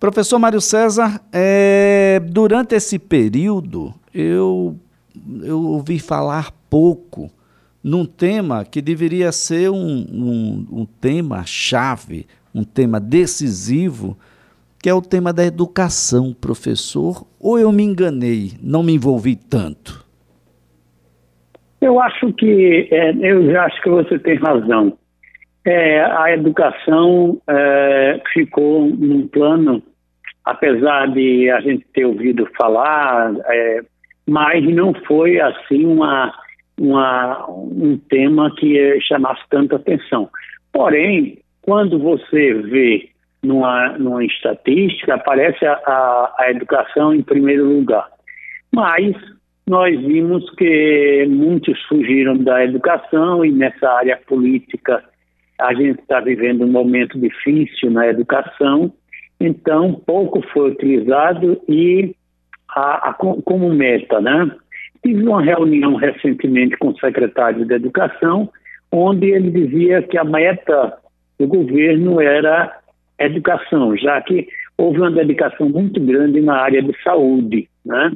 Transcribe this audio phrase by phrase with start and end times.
[0.00, 4.74] Professor Mário César, é, durante esse período eu,
[5.42, 7.30] eu ouvi falar pouco
[7.84, 14.16] num tema que deveria ser um, um, um tema chave, um tema decisivo,
[14.82, 17.26] que é o tema da educação, professor.
[17.38, 20.02] Ou eu me enganei, não me envolvi tanto?
[21.78, 24.96] Eu acho que, é, eu acho que você tem razão.
[25.62, 29.82] É, a educação é, ficou num plano
[30.50, 33.80] apesar de a gente ter ouvido falar, é,
[34.28, 36.32] mas não foi assim uma,
[36.78, 40.28] uma, um tema que chamasse tanta atenção.
[40.72, 43.10] Porém, quando você vê
[43.42, 48.08] numa, numa estatística, aparece a, a, a educação em primeiro lugar.
[48.74, 49.14] Mas
[49.68, 55.04] nós vimos que muitos fugiram da educação e nessa área política
[55.60, 58.92] a gente está vivendo um momento difícil na educação
[59.40, 62.14] então pouco foi utilizado e
[62.68, 64.50] a, a, como meta, né?
[65.02, 68.50] Tive uma reunião recentemente com o secretário de Educação,
[68.92, 70.98] onde ele dizia que a meta
[71.38, 72.78] do governo era
[73.18, 74.46] educação, já que
[74.76, 78.12] houve uma dedicação muito grande na área de saúde, né?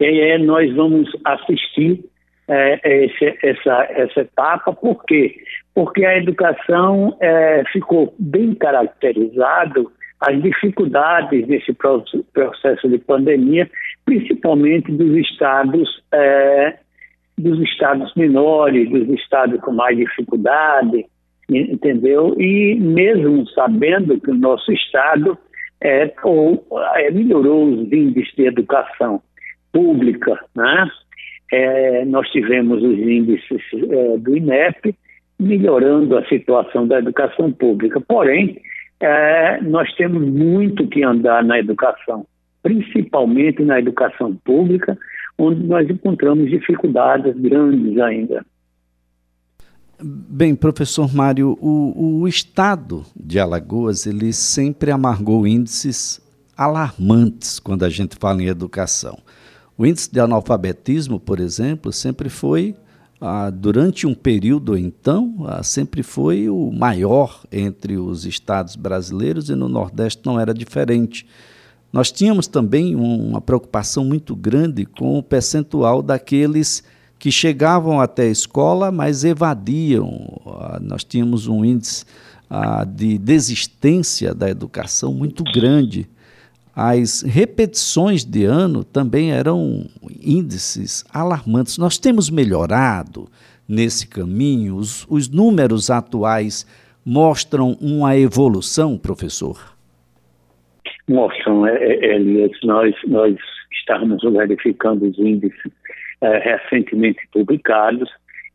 [0.00, 2.04] E aí nós vamos assistir
[2.46, 5.34] é, esse, essa, essa etapa, por quê?
[5.74, 13.70] Porque a educação é, ficou bem caracterizado as dificuldades desse processo de pandemia,
[14.04, 16.78] principalmente dos estados é,
[17.38, 21.06] dos estados menores, dos estados com mais dificuldade,
[21.48, 22.34] entendeu?
[22.36, 25.38] E mesmo sabendo que o nosso estado
[25.80, 26.66] é, ou,
[26.96, 29.22] é, melhorou os índices de educação
[29.72, 30.90] pública, né?
[31.52, 34.94] é, nós tivemos os índices é, do INEP
[35.38, 38.00] melhorando a situação da educação pública.
[38.00, 38.60] Porém,
[39.00, 42.26] é, nós temos muito que andar na educação,
[42.62, 44.98] principalmente na educação pública,
[45.38, 48.44] onde nós encontramos dificuldades grandes ainda.
[50.00, 56.20] Bem, professor Mário, o, o estado de Alagoas ele sempre amargou índices
[56.56, 59.18] alarmantes quando a gente fala em educação.
[59.76, 62.74] O índice de analfabetismo, por exemplo, sempre foi,
[63.20, 69.54] ah, durante um período então, ah, sempre foi o maior entre os estados brasileiros e
[69.54, 71.26] no Nordeste não era diferente.
[71.92, 76.82] Nós tínhamos também uma preocupação muito grande com o percentual daqueles
[77.18, 80.40] que chegavam até a escola, mas evadiam.
[80.46, 82.04] Ah, nós tínhamos um índice
[82.48, 86.08] ah, de desistência da educação muito grande.
[86.80, 89.84] As repetições de ano também eram
[90.24, 91.76] índices alarmantes.
[91.76, 93.26] Nós temos melhorado
[93.68, 94.76] nesse caminho?
[94.76, 96.64] Os, os números atuais
[97.04, 99.58] mostram uma evolução, professor?
[101.08, 102.52] Mostram, é, é, Elias.
[102.62, 103.34] Nós, nós
[103.72, 105.72] estamos verificando os índices
[106.20, 108.08] é, recentemente publicados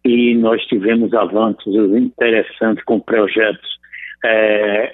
[0.05, 3.77] e nós tivemos avanços interessantes com projetos
[4.23, 4.92] é,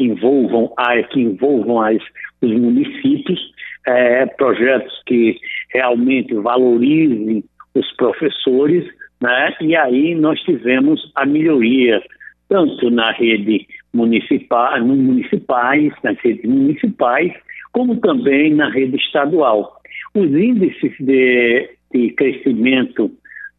[0.00, 0.72] que envolvam,
[1.10, 2.02] que envolvam as,
[2.40, 3.38] os municípios,
[3.86, 5.36] é, projetos que
[5.74, 7.44] realmente valorizem
[7.74, 8.86] os professores,
[9.20, 9.54] né?
[9.60, 12.02] e aí nós tivemos a melhoria
[12.48, 17.32] tanto na rede municipal, no municipais, nas redes municipais,
[17.72, 19.80] como também na rede estadual.
[20.14, 23.10] Os índices de, de crescimento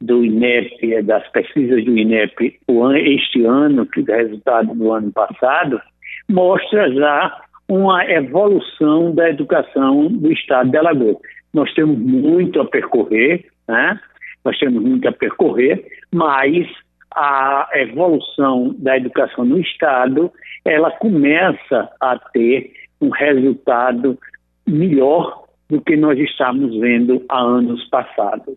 [0.01, 2.59] do INEP, das pesquisas do INEP
[3.05, 5.79] este ano, que é resultado do ano passado,
[6.31, 11.17] mostra já uma evolução da educação do estado de Alagoas.
[11.53, 13.99] Nós temos muito a percorrer, né?
[14.43, 16.67] nós temos muito a percorrer, mas
[17.13, 20.31] a evolução da educação no estado,
[20.63, 24.17] ela começa a ter um resultado
[24.65, 28.55] melhor do que nós estamos vendo há anos passados.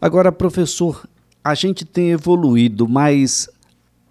[0.00, 1.04] Agora, professor,
[1.44, 3.48] a gente tem evoluído, mas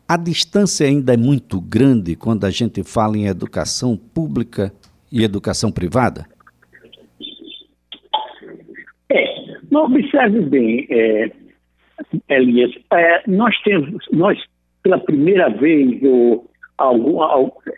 [0.07, 4.71] a distância ainda é muito grande quando a gente fala em educação pública
[5.11, 6.25] e educação privada?
[9.09, 9.25] É,
[9.71, 11.31] observe bem, é,
[12.29, 14.37] Elias, é, nós temos, nós
[14.83, 16.49] pela primeira vez, ou,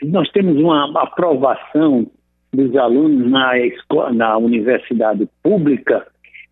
[0.04, 2.06] nós temos uma aprovação
[2.54, 6.06] dos alunos na, escola, na universidade pública,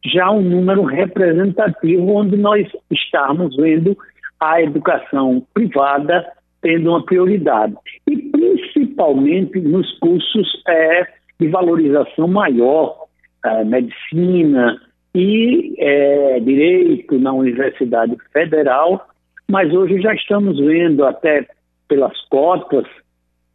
[0.05, 3.97] já um número representativo, onde nós estamos vendo
[4.39, 6.25] a educação privada
[6.61, 7.75] tendo uma prioridade.
[8.07, 11.07] E principalmente nos cursos é,
[11.39, 13.05] de valorização maior,
[13.45, 14.79] é, medicina
[15.13, 19.07] e é, direito na Universidade Federal,
[19.49, 21.47] mas hoje já estamos vendo até
[21.87, 22.85] pelas cotas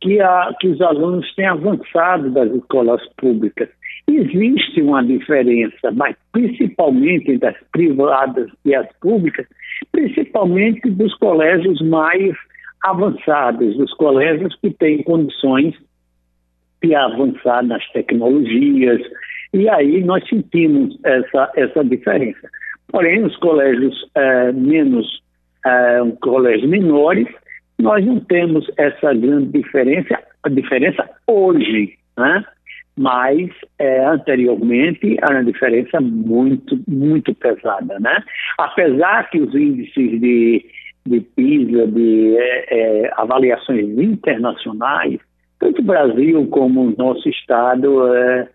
[0.01, 3.69] que, a, que os alunos têm avançado das escolas públicas.
[4.09, 9.47] Existe uma diferença, mas principalmente entre as privadas e as públicas,
[9.91, 12.35] principalmente dos colégios mais
[12.83, 15.75] avançados, dos colégios que têm condições
[16.83, 19.01] de avançar nas tecnologias,
[19.55, 22.49] e aí nós sentimos essa, essa diferença.
[22.89, 25.23] Porém, os colégios é, menos,
[25.65, 27.29] é, colégios menores,
[27.79, 32.45] nós não temos essa grande diferença, a diferença hoje, né?
[32.97, 38.23] Mas é, anteriormente era uma diferença muito, muito pesada, né?
[38.59, 40.65] Apesar que os índices de,
[41.07, 45.19] de PISA, de é, é, avaliações internacionais,
[45.59, 48.49] tanto o Brasil como o nosso estado é,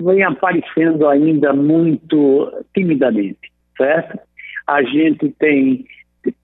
[0.00, 4.18] vem aparecendo ainda muito timidamente, certo?
[4.66, 5.84] A gente tem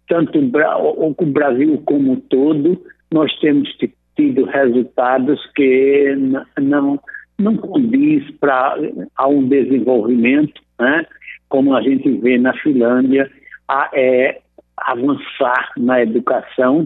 [0.09, 2.83] tanto o Brasil como todo,
[3.13, 3.75] nós temos
[4.19, 6.15] tido resultados que
[6.61, 7.01] não
[7.39, 8.77] não condiz para
[9.17, 11.07] a um desenvolvimento, né?
[11.49, 13.31] como a gente vê na Finlândia,
[13.69, 14.41] a, é,
[14.77, 16.85] avançar na educação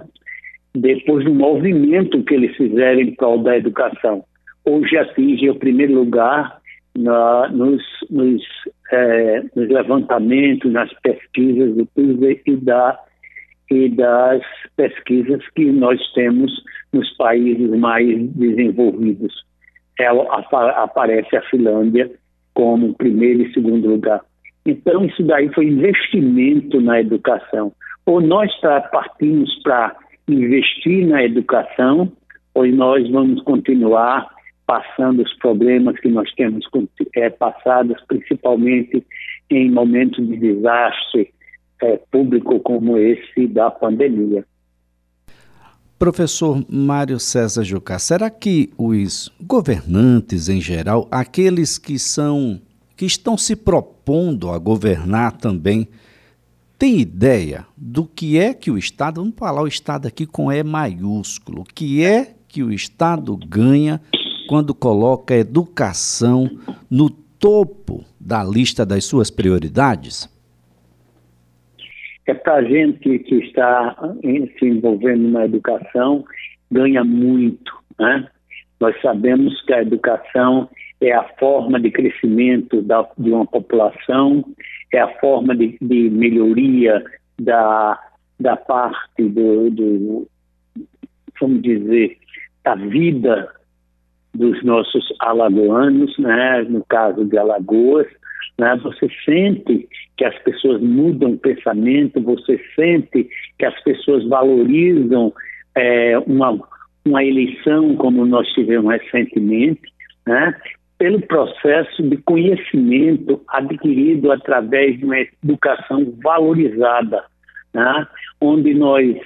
[0.75, 4.25] depois do movimento que eles fizeram em prol da educação.
[4.65, 6.61] Hoje atinge o primeiro lugar
[6.97, 8.43] na, nos, nos,
[8.91, 12.99] é, nos, levantamentos, nas pesquisas do PISA e da
[13.71, 14.43] e das
[14.77, 16.53] pesquisas que nós temos
[16.93, 19.33] nos países mais desenvolvidos.
[19.99, 20.25] Ela,
[20.83, 22.11] aparece a Finlândia
[22.55, 24.21] como primeiro e segundo lugar.
[24.65, 27.73] Então, isso daí foi investimento na educação.
[28.07, 28.51] Ou nós
[28.91, 29.97] partimos para
[30.29, 32.13] investir na educação,
[32.55, 34.29] ou nós vamos continuar
[34.67, 36.65] passando os problemas que nós temos
[37.17, 39.05] é, passados, principalmente
[39.51, 41.31] em momentos de desastre
[41.83, 44.45] é, público como esse da pandemia.
[46.03, 52.61] Professor Mário César Jucá, será que os governantes em geral, aqueles que são
[52.97, 55.87] que estão se propondo a governar também,
[56.77, 60.65] têm ideia do que é que o Estado, vamos falar o Estado aqui com E
[60.65, 64.01] maiúsculo, que é que o Estado ganha
[64.49, 66.51] quando coloca a educação
[66.91, 70.29] no topo da lista das suas prioridades?
[72.27, 73.97] É para a gente que está
[74.59, 76.25] se envolvendo na educação,
[76.71, 77.73] ganha muito.
[77.99, 78.29] Né?
[78.81, 80.69] Nós sabemos que a educação
[81.01, 84.45] é a forma de crescimento da, de uma população,
[84.93, 87.03] é a forma de, de melhoria
[87.41, 87.99] da,
[88.39, 90.29] da parte do, do,
[91.41, 92.19] vamos dizer,
[92.65, 93.53] da vida
[94.35, 96.63] dos nossos alagoanos, né?
[96.63, 98.07] no caso de Alagoas,
[98.63, 98.79] né?
[98.85, 103.29] Você sente que as pessoas mudam o pensamento, você sente
[103.59, 105.33] que as pessoas valorizam
[105.75, 106.57] é, uma,
[107.05, 109.93] uma eleição como nós tivemos recentemente,
[110.25, 110.57] né?
[110.97, 117.25] pelo processo de conhecimento adquirido através de uma educação valorizada,
[117.75, 118.07] né?
[118.41, 119.17] onde nós,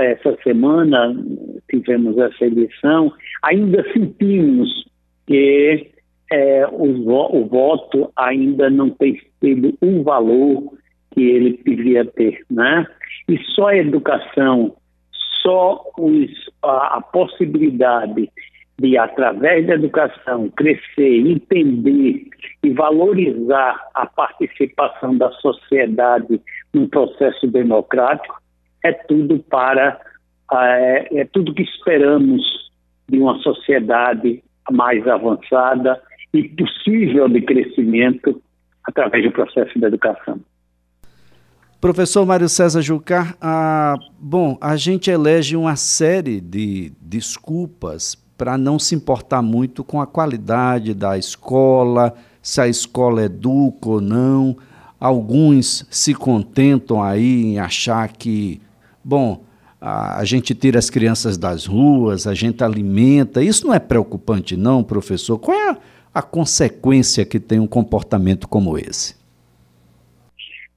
[0.00, 1.14] essa semana,
[1.70, 3.12] tivemos essa eleição,
[3.44, 4.68] ainda sentimos
[5.28, 5.91] que
[6.32, 10.72] é, o, o, voto ainda não tem tido o valor
[11.10, 12.86] que ele deveria ter, né?
[13.28, 14.74] E só a educação,
[15.42, 16.30] só os,
[16.62, 18.30] a, a possibilidade
[18.80, 22.24] de, através da educação, crescer, entender
[22.64, 26.40] e valorizar a participação da sociedade
[26.72, 28.40] no processo democrático,
[28.82, 30.00] é tudo para
[30.50, 32.42] é, é tudo que esperamos
[33.06, 36.00] de uma sociedade mais avançada
[36.32, 38.40] e possível de crescimento
[38.84, 40.40] através do processo da educação.
[41.80, 48.78] Professor Mário César Jucar, ah, bom, a gente elege uma série de desculpas para não
[48.78, 54.56] se importar muito com a qualidade da escola, se a escola educa ou não.
[54.98, 58.60] Alguns se contentam aí em achar que,
[59.02, 59.44] bom,
[59.80, 63.42] a, gente tira as crianças das ruas, a gente alimenta.
[63.42, 65.36] Isso não é preocupante, não, professor?
[65.38, 65.76] Qual é a,
[66.14, 69.20] a consequência que tem um comportamento como esse?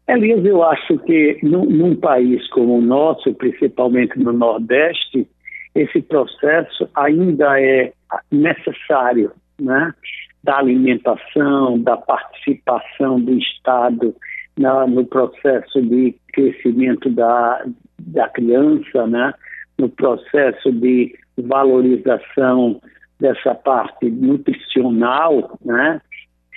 [0.08, 5.28] Elias, eu acho que num, num, país como o nosso, principalmente no Nordeste,
[5.74, 7.92] esse processo ainda é
[8.32, 9.94] necessário, né?
[10.44, 14.16] Da alimentação, da participação do Estado
[14.58, 17.66] na, no processo de crescimento da,
[18.00, 19.34] da criança, né?
[19.78, 22.80] No processo de valorização
[23.20, 26.02] dessa parte nutricional, né,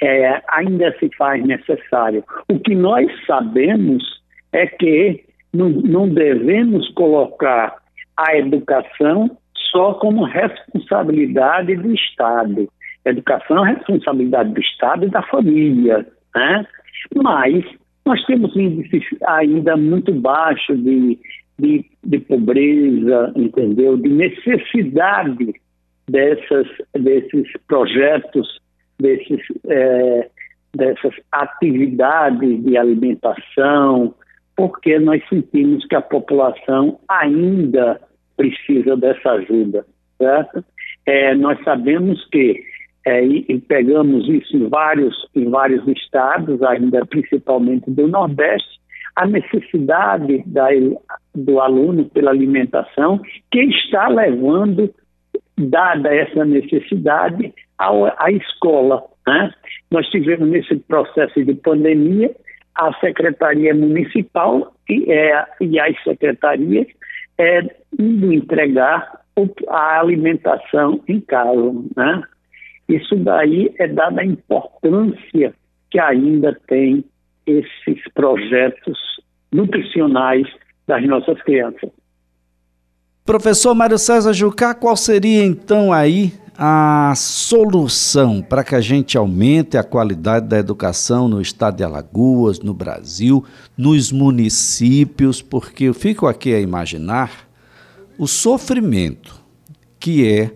[0.02, 2.24] é, ainda se faz necessário.
[2.50, 4.02] O que nós sabemos
[4.52, 7.76] é que não, não devemos colocar
[8.16, 9.36] a educação
[9.70, 12.68] só como responsabilidade do Estado.
[13.04, 16.66] Educação é responsabilidade do Estado e da família, né?
[17.14, 17.64] Mas
[18.04, 21.18] nós temos índices ainda muito baixos de,
[21.58, 23.96] de, de pobreza, entendeu?
[23.96, 25.54] De necessidade
[26.08, 28.60] dessas, desses projetos,
[28.98, 30.28] desses, é,
[30.74, 34.14] dessas atividades de alimentação,
[34.56, 38.00] porque nós sentimos que a população ainda
[38.36, 39.84] precisa dessa ajuda,
[40.16, 40.64] certo?
[41.06, 42.60] É, nós sabemos que
[43.06, 48.78] é, e, e, pegamos isso em vários, em vários estados, ainda principalmente do Nordeste,
[49.16, 50.68] a necessidade da,
[51.34, 54.92] do aluno pela alimentação, que está levando,
[55.58, 59.04] dada essa necessidade, à escola.
[59.26, 59.52] Né?
[59.90, 62.34] Nós tivemos nesse processo de pandemia
[62.74, 66.86] a Secretaria Municipal e, é, e as secretarias
[67.38, 67.62] é,
[67.98, 69.20] indo entregar
[69.68, 71.72] a alimentação em casa.
[71.96, 72.22] Né?
[72.88, 75.52] Isso daí é dada a importância
[75.90, 77.04] que ainda tem
[77.46, 78.98] esses projetos
[79.52, 80.46] nutricionais
[80.86, 81.90] das nossas crianças.
[83.28, 89.76] Professor Mário César Jucá, qual seria então aí a solução para que a gente aumente
[89.76, 93.44] a qualidade da educação no estado de Alagoas, no Brasil,
[93.76, 95.42] nos municípios?
[95.42, 97.46] Porque eu fico aqui a imaginar
[98.16, 99.38] o sofrimento
[100.00, 100.54] que é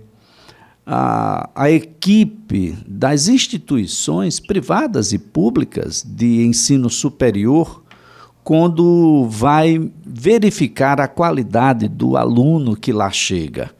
[0.87, 7.82] a, a equipe das instituições privadas e públicas de ensino superior
[8.45, 13.71] quando vai verificar a qualidade do aluno que lá chega.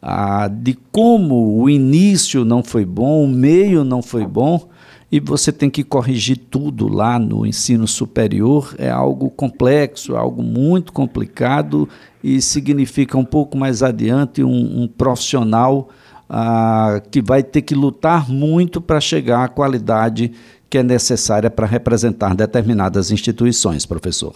[0.00, 4.68] Ah, de como o início não foi bom, o meio não foi bom,
[5.12, 10.42] e você tem que corrigir tudo lá no ensino superior, é algo complexo, é algo
[10.42, 11.88] muito complicado
[12.24, 15.90] e significa um pouco mais adiante um, um profissional
[16.28, 20.32] ah, que vai ter que lutar muito para chegar à qualidade
[20.72, 24.32] que é necessária para representar determinadas instituições, professor?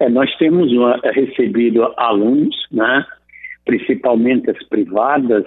[0.00, 3.06] É, nós temos uma, recebido alunos, né,
[3.64, 5.44] principalmente as privadas,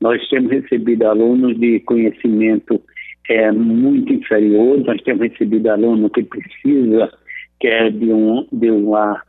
[0.00, 2.80] nós temos recebido alunos de conhecimento
[3.28, 7.10] é, muito inferior, nós temos recebido aluno que precisa
[7.58, 9.20] que é de, um, de uma,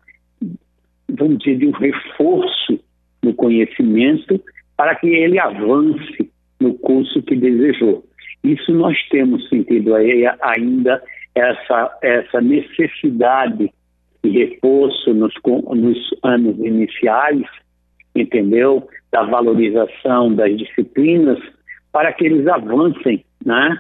[1.10, 2.80] vamos dizer, de um reforço
[3.24, 4.40] no conhecimento
[4.78, 8.08] para que ele avance no curso que desejou.
[8.44, 11.02] Isso nós temos sentido aí ainda
[11.36, 13.72] essa, essa necessidade
[14.24, 17.44] de reforço nos, nos anos iniciais,
[18.16, 18.88] entendeu?
[19.12, 21.40] Da valorização das disciplinas
[21.92, 23.78] para que eles avancem, né?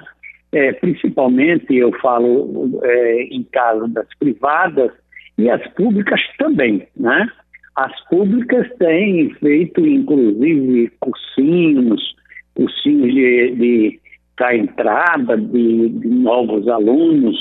[0.51, 4.91] É, principalmente eu falo é, em caso das privadas
[5.37, 7.29] e as públicas também, né?
[7.75, 12.15] As públicas têm feito, inclusive, cursinhos,
[12.55, 13.99] cursinhos de, de
[14.39, 17.35] para entrada de, de, novos alunos.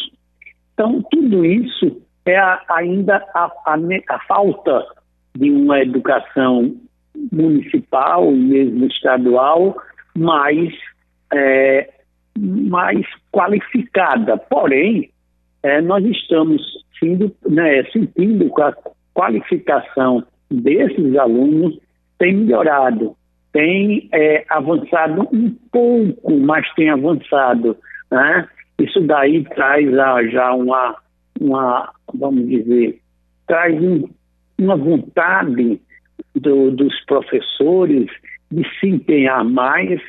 [0.74, 3.78] Então, tudo isso é a, ainda a, a,
[4.10, 4.84] a, falta
[5.36, 6.74] de uma educação
[7.32, 9.76] municipal, mesmo estadual,
[10.16, 10.74] mais,
[11.32, 11.88] é,
[12.36, 14.36] mais qualificada.
[14.36, 15.08] Porém,
[15.62, 16.60] é, nós estamos
[16.98, 18.74] sendo, né, sentindo com a
[19.14, 21.78] qualificação desses alunos
[22.18, 23.14] tem melhorado,
[23.52, 27.76] tem é, avançado um pouco, mas tem avançado.
[28.10, 28.48] Né?
[28.78, 29.90] Isso daí traz
[30.30, 30.96] já uma,
[31.40, 33.00] uma, vamos dizer,
[33.46, 34.08] traz um,
[34.58, 35.80] uma vontade
[36.34, 38.10] do, dos professores
[38.50, 40.00] de se empenhar mais,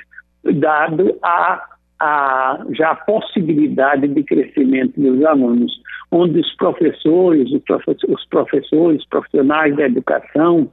[0.43, 1.61] dado a,
[1.99, 5.71] a já a possibilidade de crescimento dos alunos
[6.11, 10.71] onde os professores, os professores, profissionais da educação,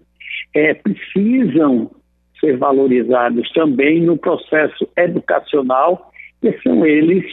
[0.55, 1.91] é, precisam
[2.41, 7.25] ser valorizados também no processo educacional, que são eles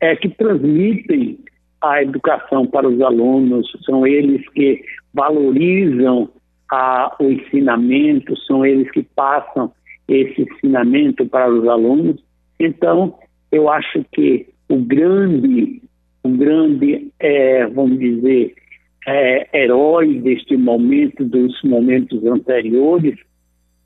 [0.00, 1.38] é, que transmitem
[1.82, 4.82] a educação para os alunos, são eles que
[5.14, 6.28] valorizam
[6.70, 9.72] a, o ensinamento, são eles que passam
[10.06, 12.22] esse ensinamento para os alunos.
[12.58, 13.18] Então,
[13.50, 15.80] eu acho que o grande
[16.24, 18.54] um grande, é, vamos dizer,
[19.06, 23.18] é, herói deste momento, dos momentos anteriores,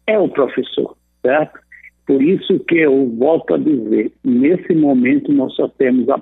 [0.07, 1.59] é o professor, certo?
[2.07, 6.21] Por isso que eu volto a dizer, nesse momento nós só temos a,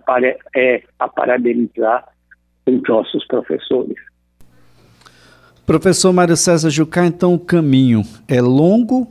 [0.55, 2.07] é, a parabenizar
[2.67, 3.97] os nossos professores.
[5.67, 9.09] Professor Mário César Jucá, então o caminho é longo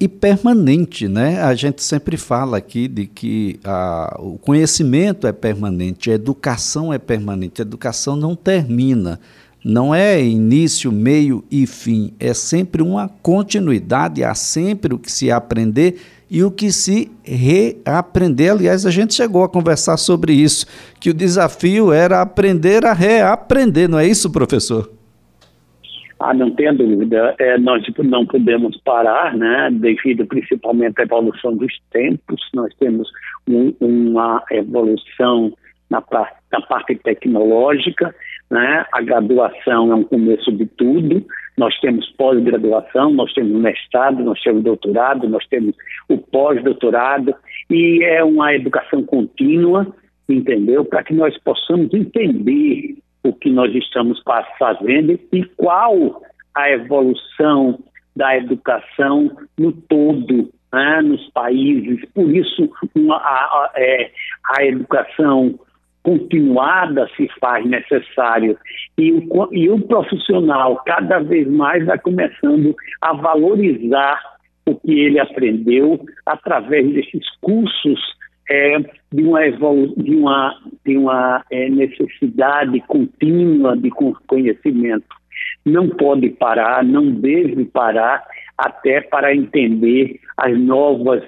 [0.00, 1.40] e permanente, né?
[1.42, 6.98] A gente sempre fala aqui de que a, o conhecimento é permanente, a educação é
[6.98, 9.20] permanente, a educação não termina
[9.64, 15.30] não é início, meio e fim, é sempre uma continuidade, há sempre o que se
[15.30, 15.96] aprender
[16.30, 18.52] e o que se reaprender.
[18.52, 20.66] Aliás, a gente chegou a conversar sobre isso,
[21.00, 24.90] que o desafio era aprender a reaprender, não é isso, professor?
[26.20, 27.34] Ah, não tenha dúvida.
[27.38, 32.40] É, nós não podemos parar, né, devido principalmente à evolução dos tempos.
[32.54, 33.08] Nós temos
[33.48, 35.52] um, uma evolução
[35.90, 36.02] na,
[36.52, 38.14] na parte tecnológica
[38.50, 38.84] né?
[38.92, 41.24] A graduação é um começo de tudo.
[41.56, 45.74] Nós temos pós-graduação, nós temos mestrado, nós temos doutorado, nós temos
[46.08, 47.34] o pós-doutorado
[47.70, 49.86] e é uma educação contínua,
[50.28, 50.84] entendeu?
[50.84, 54.22] Para que nós possamos entender o que nós estamos
[54.58, 56.22] fazendo e qual
[56.54, 57.78] a evolução
[58.14, 62.04] da educação no todo, né, nos países.
[62.14, 64.10] Por isso, uma, a, a, é,
[64.56, 65.58] a educação
[66.04, 68.56] continuada se faz necessário
[68.96, 74.20] e o, e o profissional cada vez mais vai começando a valorizar
[74.66, 77.98] o que ele aprendeu através desses cursos
[78.50, 78.78] é,
[79.12, 83.90] de uma, de uma, de uma é, necessidade contínua de
[84.26, 85.06] conhecimento.
[85.64, 88.22] Não pode parar, não deve parar,
[88.58, 91.24] até para entender as novas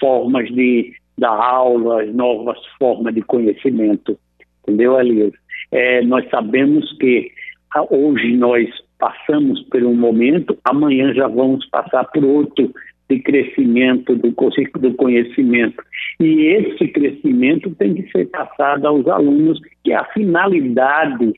[0.00, 4.18] formas de da aula, as novas formas de conhecimento.
[4.62, 5.32] Entendeu, Elias?
[5.72, 7.30] É, nós sabemos que
[7.74, 8.68] ah, hoje nós
[8.98, 12.72] passamos por um momento, amanhã já vamos passar por outro
[13.08, 15.82] de crescimento do, do conhecimento.
[16.18, 21.34] E esse crescimento tem que ser passado aos alunos, que é a finalidade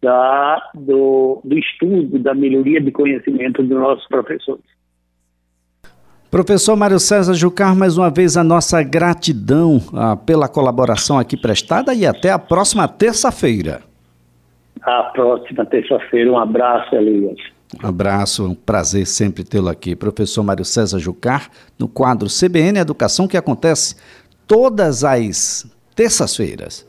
[0.00, 4.77] da, do, do estudo, da melhoria de conhecimento dos nossos professores.
[6.30, 11.94] Professor Mário César Jucar, mais uma vez a nossa gratidão ah, pela colaboração aqui prestada
[11.94, 13.80] e até a próxima terça-feira.
[14.82, 16.30] A próxima terça-feira.
[16.30, 17.38] Um abraço, Elias.
[17.82, 19.96] Um abraço, um prazer sempre tê-lo aqui.
[19.96, 23.96] Professor Mário César Jucar, no quadro CBN Educação, que acontece
[24.46, 26.86] todas as terças-feiras.